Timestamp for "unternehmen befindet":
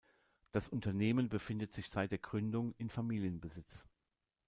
0.67-1.73